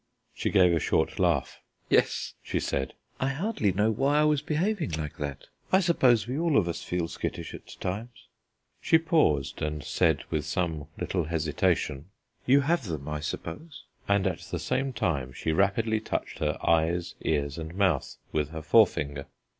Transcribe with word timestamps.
She 0.33 0.49
gave 0.49 0.73
a 0.73 0.79
short 0.79 1.19
laugh. 1.19 1.59
"Yes," 1.87 2.33
she 2.41 2.59
said. 2.59 2.93
"I 3.19 3.27
hardly 3.27 3.71
know 3.71 3.91
why 3.91 4.19
I 4.21 4.23
was 4.23 4.41
behaving 4.41 4.93
like 4.93 5.17
that. 5.17 5.45
I 5.71 5.79
suppose 5.79 6.25
we 6.27 6.39
all 6.39 6.57
of 6.57 6.67
us 6.67 6.81
feel 6.81 7.07
skittish 7.07 7.53
at 7.53 7.79
times." 7.79 8.25
She 8.81 8.97
paused 8.97 9.61
and 9.61 9.83
said 9.83 10.23
with 10.31 10.43
some 10.43 10.87
little 10.97 11.25
hesitation, 11.25 12.05
"You 12.47 12.61
have 12.61 12.85
them, 12.87 13.07
I 13.07 13.19
suppose?" 13.19 13.83
and 14.07 14.25
at 14.25 14.39
the 14.39 14.57
same 14.57 14.91
time 14.91 15.33
she 15.33 15.51
rapidly 15.51 15.99
touched 15.99 16.39
her 16.39 16.57
ears, 16.67 17.13
eyes 17.27 17.57
and 17.59 17.75
mouth 17.75 18.15
with 18.31 18.49
her 18.49 18.63
forefinger. 18.63 19.27